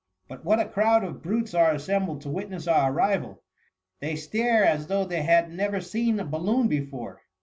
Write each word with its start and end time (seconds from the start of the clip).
But 0.27 0.43
what 0.43 0.59
a 0.59 0.67
crowd 0.67 1.03
of 1.03 1.21
brutes 1.21 1.53
are 1.53 1.69
assembled 1.69 2.21
to 2.21 2.29
witness 2.31 2.67
our 2.67 2.91
arrival! 2.91 3.43
they 3.99 4.15
stare 4.15 4.65
as 4.65 4.87
though 4.87 5.05
they 5.05 5.21
had 5.21 5.51
ne« 5.51 5.67
ver 5.67 5.79
seen 5.79 6.19
a 6.19 6.25
balloon 6.25 6.67
before. 6.67 7.21